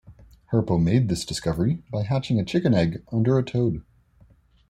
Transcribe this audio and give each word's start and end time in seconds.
Herpo 0.51 0.81
made 0.81 1.09
this 1.09 1.23
discovery 1.23 1.83
by 1.91 2.01
hatching 2.01 2.39
a 2.39 2.43
chicken 2.43 2.73
egg 2.73 3.03
under 3.11 3.37
a 3.37 3.43
toad. 3.43 3.83